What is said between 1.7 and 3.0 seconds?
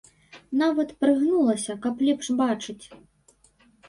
каб лепш бачыць.